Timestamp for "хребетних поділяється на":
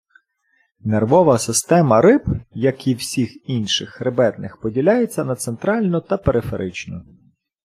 3.89-5.35